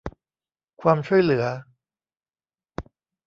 [0.81, 1.45] ความช่วยเหลือ